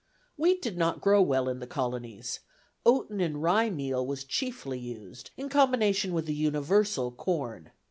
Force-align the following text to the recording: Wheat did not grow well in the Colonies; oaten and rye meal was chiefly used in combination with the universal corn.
Wheat 0.35 0.63
did 0.63 0.79
not 0.79 0.99
grow 0.99 1.21
well 1.21 1.47
in 1.47 1.59
the 1.59 1.67
Colonies; 1.67 2.39
oaten 2.87 3.21
and 3.21 3.43
rye 3.43 3.69
meal 3.69 4.03
was 4.03 4.23
chiefly 4.23 4.79
used 4.79 5.29
in 5.37 5.47
combination 5.47 6.11
with 6.11 6.25
the 6.25 6.33
universal 6.33 7.11
corn. 7.11 7.69